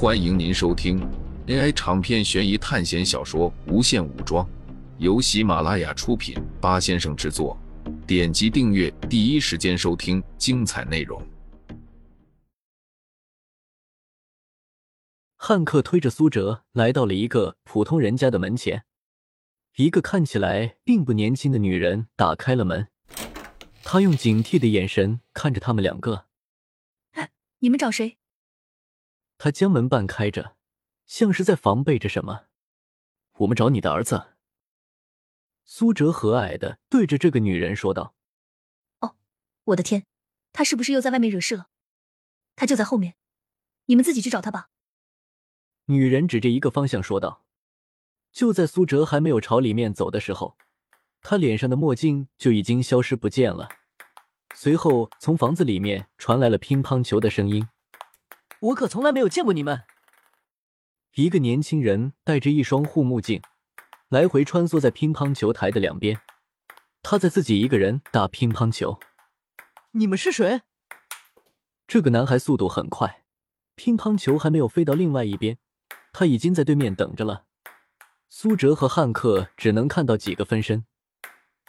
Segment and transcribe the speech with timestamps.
[0.00, 1.00] 欢迎您收听
[1.48, 4.46] AI 长篇悬疑探险小说《无限武装》，
[4.98, 7.58] 由喜马拉雅出品，八先生制作。
[8.06, 11.20] 点击订阅，第一时间收听精彩内容。
[15.36, 18.84] 汉克推着苏哲来到了一个普通人家的门前，
[19.78, 22.86] 一个看起来并不年轻的女人打开了门，
[23.82, 26.26] 她用警惕的眼神看着他们两个。
[27.58, 28.17] 你们找谁？
[29.38, 30.56] 他将门半开着，
[31.06, 32.46] 像是在防备着什么。
[33.38, 34.34] 我们找你的儿子。
[35.64, 38.14] 苏哲和蔼的对着这个女人说道
[39.00, 39.16] ：“哦，
[39.64, 40.06] 我的天，
[40.52, 41.68] 他是不是又在外面惹事了？
[42.56, 43.14] 他就在后面，
[43.86, 44.70] 你们自己去找他吧。”
[45.86, 47.44] 女人指着一个方向说道。
[48.30, 50.58] 就在苏哲还没有朝里面走的时候，
[51.22, 53.68] 他脸上的墨镜就已经消失不见了。
[54.54, 57.66] 随后，从房子里面传来了乒乓球的声音。
[58.60, 59.84] 我可从来没有见过你们。
[61.14, 63.40] 一个年轻人戴着一双护目镜，
[64.08, 66.20] 来回穿梭在乒乓球台的两边。
[67.02, 68.98] 他在自己一个人打乒乓球。
[69.92, 70.62] 你们是谁？
[71.86, 73.22] 这个男孩速度很快，
[73.76, 75.58] 乒乓球还没有飞到另外一边，
[76.12, 77.44] 他已经在对面等着了。
[78.28, 80.84] 苏哲和汉克只能看到几个分身。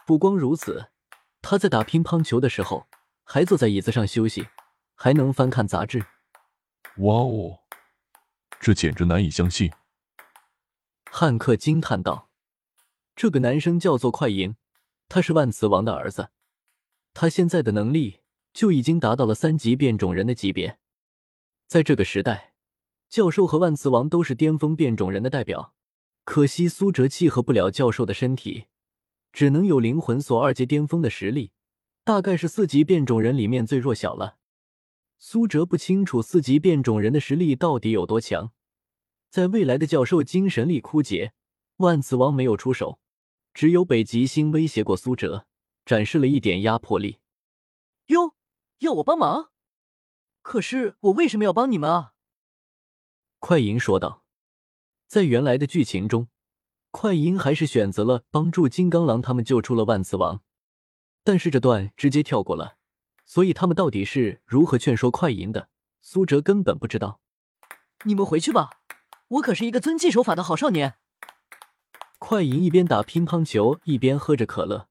[0.06, 0.88] 不光如此，
[1.40, 2.86] 他在打乒乓球的时候
[3.24, 4.48] 还坐在椅子上休息，
[4.94, 6.04] 还能翻看杂志。
[6.98, 7.60] 哇哦，
[8.60, 9.70] 这简直难以相信！
[11.10, 12.30] 汉克惊叹道
[13.16, 14.56] ：“这个男生叫做快银，
[15.08, 16.30] 他是万磁王的儿子。
[17.14, 18.20] 他现在的能力
[18.52, 20.78] 就已经达到了三级变种人的级别。
[21.66, 22.54] 在这个时代，
[23.08, 25.74] 教授和万磁王都是巅峰变种人的代表。
[26.24, 28.66] 可惜苏哲契合不了教授的身体，
[29.32, 31.52] 只能有灵魂锁二阶巅峰的实力，
[32.04, 34.36] 大概是四级变种人里面最弱小了。”
[35.22, 38.52] 苏哲不清楚四级变种人的实力到底有多强，
[39.28, 41.34] 在未来的教授精神力枯竭，
[41.76, 42.98] 万磁王没有出手，
[43.52, 45.46] 只有北极星威胁过苏哲，
[45.84, 47.18] 展示了一点压迫力。
[48.06, 48.34] 哟，
[48.78, 49.50] 要我帮忙？
[50.40, 52.14] 可是我为什么要帮你们啊？
[53.38, 54.24] 快银说道。
[55.06, 56.28] 在原来的剧情中，
[56.90, 60.42] 快银还是选择了帮助金刚狼他们救出了万磁王，
[61.22, 62.78] 但是这段直接跳过了。
[63.30, 65.68] 所以他们到底是如何劝说快银的？
[66.02, 67.20] 苏哲根本不知道。
[68.02, 68.70] 你们回去吧，
[69.28, 70.96] 我可是一个遵纪守法的好少年。
[72.18, 74.88] 快银一边打乒乓球，一边喝着可乐，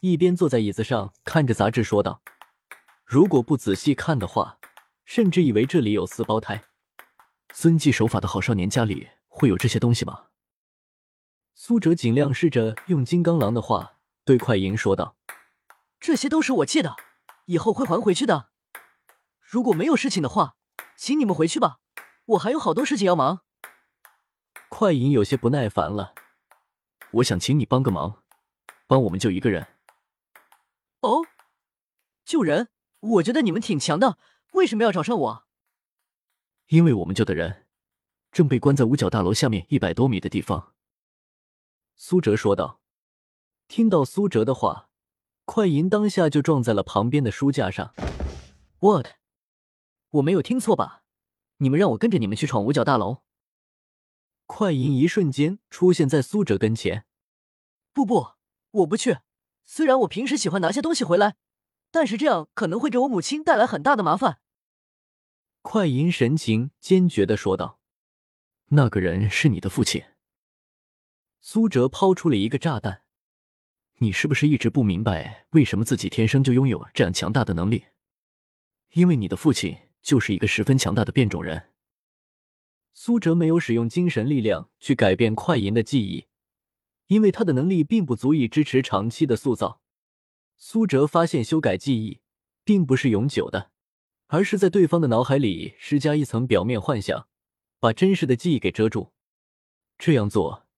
[0.00, 2.20] 一边坐在椅子上看着杂志，说道
[3.06, 4.58] ：“如果不仔细看的话，
[5.04, 6.64] 甚至以为这里有四胞胎。
[7.54, 10.24] 遵纪守法的好少年家里会有这些东西吗？”
[11.54, 15.14] 苏哲尽量试着用金刚狼的话对快银说道
[16.00, 16.96] ：“这些都是我借的。”
[17.48, 18.50] 以后会还回去的。
[19.40, 20.56] 如果没有事情的话，
[20.96, 21.80] 请你们回去吧，
[22.26, 23.42] 我还有好多事情要忙。
[24.68, 26.14] 快银有些不耐烦了，
[27.12, 28.22] 我想请你帮个忙，
[28.86, 29.66] 帮我们救一个人。
[31.00, 31.22] 哦，
[32.24, 32.68] 救人？
[33.00, 34.18] 我觉得你们挺强的，
[34.52, 35.46] 为什么要找上我？
[36.66, 37.66] 因为我们救的人
[38.30, 40.74] 正被关在五角大楼下面一百多米的地方。
[41.96, 42.80] 苏哲说道。
[43.68, 44.87] 听到苏哲的话。
[45.50, 47.94] 快银当下就撞在了旁边的书架上。
[48.80, 49.06] What？
[50.10, 51.04] 我没有听错吧？
[51.56, 53.22] 你们让我跟着你们去闯五角大楼？
[54.44, 57.06] 快银一瞬间出现在苏哲跟前。
[57.94, 58.32] 不不，
[58.72, 59.20] 我不去。
[59.64, 61.36] 虽然我平时喜欢拿些东西回来，
[61.90, 64.40] 但是这样可能会给我母亲带来很大的麻烦。
[65.62, 67.80] 快银神情坚决的说道
[68.68, 70.04] ：“那个人是你的父亲。”
[71.40, 73.04] 苏哲抛出了一个炸弹。
[74.00, 77.86] 你是不是一直不明白为什么自己天生就拥有这样强大的能力？
[78.92, 81.70] 因为你的父亲就是一个十分强大的变种人。
[82.92, 86.26] 苏哲没有使用精神力量去改变快银的记忆，
[87.08, 89.80] 因为他的能力并不足以支持长期的塑造。
[90.56, 92.20] 苏哲发现修改记忆
[92.64, 93.72] 并不是永久的，
[94.28, 97.26] 而是在对方的脑海里施加一层表面幻想，
[97.80, 99.12] 把真实的记忆给遮住。
[99.98, 100.68] 这样做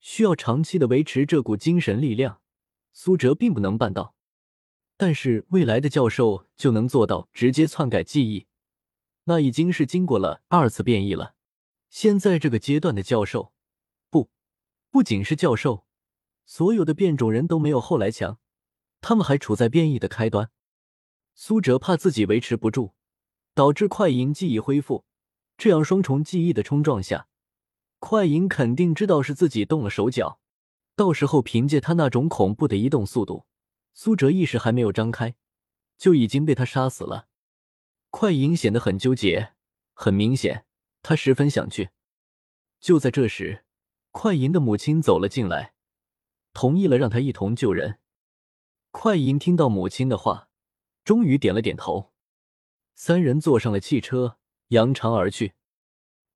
[0.00, 2.41] 需要长期的维持这股精神力量。
[2.92, 4.14] 苏哲并不能办到，
[4.96, 8.46] 但是未来的教授就能做到直接篡改记忆，
[9.24, 11.34] 那已经是经过了二次变异了。
[11.88, 13.52] 现在这个阶段的教授，
[14.10, 14.30] 不，
[14.90, 15.86] 不仅是教授，
[16.44, 18.38] 所有的变种人都没有后来强，
[19.00, 20.50] 他们还处在变异的开端。
[21.34, 22.92] 苏哲怕自己维持不住，
[23.54, 25.06] 导致快银记忆恢复，
[25.56, 27.26] 这样双重记忆的冲撞下，
[27.98, 30.41] 快银肯定知道是自己动了手脚。
[31.02, 33.44] 到时候凭借他那种恐怖的移动速度，
[33.92, 35.34] 苏哲意识还没有张开，
[35.98, 37.26] 就已经被他杀死了。
[38.10, 39.54] 快银显得很纠结，
[39.94, 40.64] 很明显，
[41.02, 41.90] 他十分想去。
[42.78, 43.64] 就在这时，
[44.12, 45.74] 快银的母亲走了进来，
[46.52, 47.98] 同意了让他一同救人。
[48.92, 50.50] 快银听到母亲的话，
[51.02, 52.12] 终于点了点头。
[52.94, 54.38] 三人坐上了汽车，
[54.68, 55.54] 扬长而去。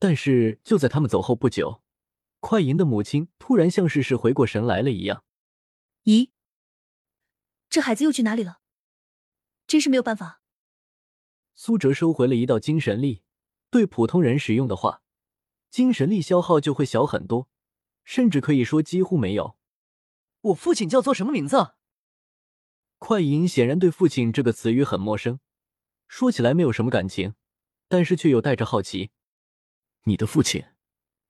[0.01, 1.83] 但是就在他们走后不久，
[2.49, 5.25] 快银的母亲突然像是是回过神来了一样。
[6.05, 6.31] 咦，
[7.69, 8.61] 这孩子又去哪里了？
[9.67, 10.41] 真是没有办法。
[11.57, 13.25] 苏哲收回了一道精神力，
[13.69, 15.03] 对普通人使用的话。
[15.71, 17.49] 精神力消耗就会小很多，
[18.05, 19.59] 甚至可以说几乎没有。
[20.43, 21.75] 我父亲叫做什么名字？
[22.99, 25.41] 快银显然对“父亲”这个词语很陌生，
[26.07, 27.35] 说起来没有什么感情，
[27.89, 29.11] 但是却又带着好奇。
[30.05, 30.65] 你的父亲，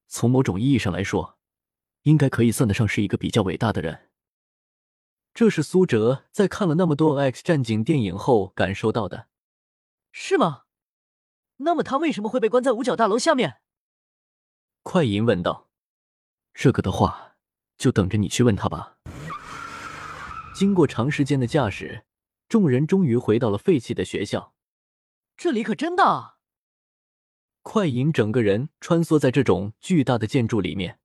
[0.06, 1.38] 从某种意义上来说，
[2.02, 4.10] 应该可以算得上是一个比较伟大的人。
[5.34, 9.28] 这是苏哲在看了那么多 X 战警电影后感受到的。
[10.12, 10.62] 是吗？
[11.58, 13.60] 那么他为什么会被关在五角大楼下面？
[14.82, 15.68] 快银问道
[16.54, 17.36] ：“这个的话，
[17.76, 18.98] 就等着你去问他吧。”
[20.54, 22.06] 经过长时间的驾驶，
[22.48, 24.54] 众人终于回到了废弃的学校。
[25.36, 26.35] 这里可真大！
[27.68, 31.00] 快银整个人穿梭在这种巨大的建筑里面，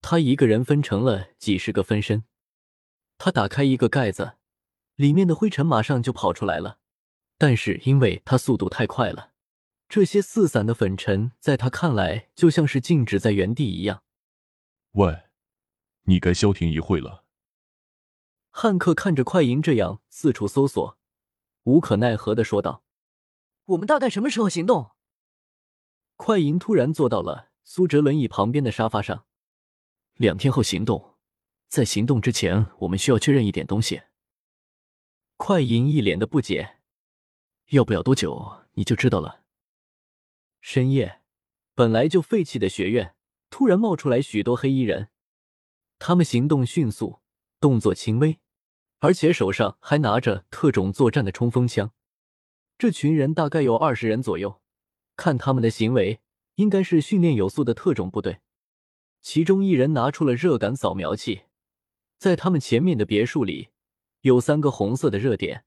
[0.00, 2.22] 他一个人分成了几十个分身。
[3.18, 4.34] 他打开一个盖子，
[4.94, 6.78] 里面的灰尘马上就跑出来了，
[7.36, 9.32] 但是因为他速度太快了。
[9.88, 14.04] 这些四散的粉尘，在他看来就像是静止在原地一样。
[14.92, 15.24] 喂，
[16.04, 17.24] 你该消停一会了。
[18.52, 20.96] 汉克看着快银这样四处搜索，
[21.64, 22.84] 无可奈何的说道
[23.66, 24.92] ：“我们大概什么时候行动？”
[26.16, 29.26] 快银突然坐到了苏哲轮椅旁边的沙发上。
[30.14, 31.16] 两天后行动，
[31.68, 34.02] 在行动之前，我们需要确认一点东西。
[35.36, 36.76] 快银一脸的不解
[37.70, 39.42] ：“要不了多久，你就知道了。”
[40.62, 41.20] 深夜，
[41.74, 43.16] 本来就废弃的学院
[43.50, 45.08] 突然冒出来许多黑衣人，
[45.98, 47.20] 他们行动迅速，
[47.60, 48.38] 动作轻微，
[49.00, 51.92] 而且手上还拿着特种作战的冲锋枪。
[52.78, 54.62] 这群人大概有二十人左右，
[55.16, 56.20] 看他们的行为，
[56.56, 58.40] 应该是训练有素的特种部队。
[59.20, 61.44] 其中一人拿出了热感扫描器，
[62.18, 63.70] 在他们前面的别墅里
[64.20, 65.64] 有三个红色的热点，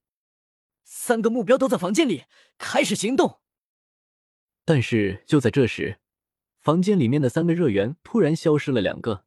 [0.84, 2.26] 三个目标都在房间里，
[2.58, 3.40] 开始行动。
[4.64, 6.00] 但是就在这时，
[6.60, 9.26] 房间里面的三个热源突然消失了两个，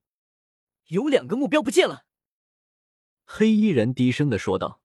[0.89, 2.05] 有两个目标不见了。
[3.25, 4.81] 黑衣人低声的说道。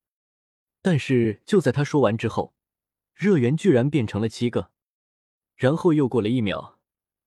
[0.82, 2.54] 但是就在他说完之后，
[3.16, 4.72] 热源居然变成了七个，
[5.56, 6.78] 然后又过了一秒，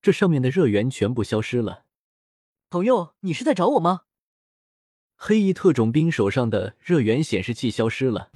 [0.03, 1.85] 这上面的热源全部消失了。
[2.71, 4.03] 朋友，你是在找我吗？
[5.17, 8.31] 黑衣特种兵手上的热源显示器消失了，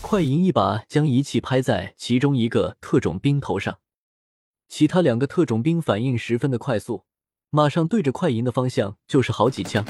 [0.00, 3.78] 快银一把将仪器拍在其中一个特种兵头上。
[4.68, 7.04] 其他两个特种兵反应十分的快速，
[7.50, 9.84] 马上对着快银的方向就是好几枪。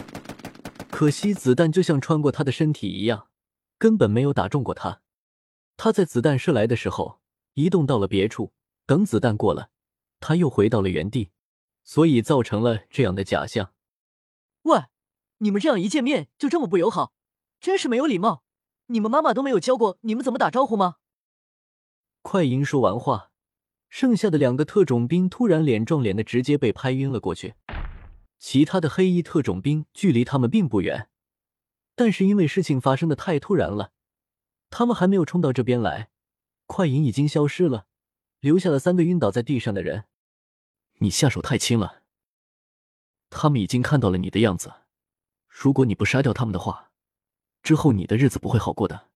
[0.90, 3.28] 可惜子弹就像穿过他的身体一样，
[3.78, 5.00] 根本没有打中过他。
[5.76, 7.20] 他在子弹射来的时候
[7.54, 8.52] 移动到了别处，
[8.92, 9.70] 等子弹过了，
[10.20, 11.30] 他又回到了原地，
[11.82, 13.72] 所以造成了这样的假象。
[14.64, 14.82] 喂，
[15.38, 17.14] 你们这样一见面就这么不友好，
[17.58, 18.42] 真是没有礼貌！
[18.88, 20.96] 你们妈妈都没有教过你们怎么打招呼吗？
[22.20, 23.30] 快银说完话。
[23.88, 27.54] 剩下的两个特种兵突然脸撞脸的，直接被拍晕了过去。
[28.38, 31.08] 其他的黑衣特种兵距离他们并不远，
[31.94, 33.92] 但是因为事情发生的太突然了，
[34.68, 36.10] 他们还没有冲到这边来，
[36.66, 37.86] 快银已经消失了，
[38.42, 40.06] 留下了三个晕倒在地上的人。
[40.94, 42.02] 你下手太轻了，
[43.30, 44.74] 他们已经看到了你的样子。
[45.46, 46.90] 如果你不杀掉他们的话，
[47.62, 49.10] 之后你的日子不会好过的。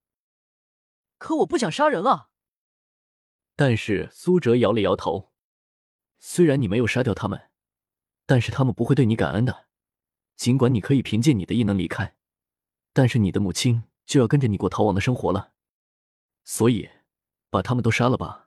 [1.17, 2.29] 可我不想杀人啊。
[3.57, 5.33] 但是苏哲摇了摇头，
[6.19, 7.49] 虽然你没有杀掉他们，
[8.25, 9.67] 但是他们不会对你感恩的。
[10.37, 12.15] 尽管你可以凭借你的异能离开，
[12.93, 15.51] 但是你的母亲就要跟着你过逃亡的生活了。
[16.45, 16.89] 所以，
[17.49, 18.46] 把他们都杀了吧。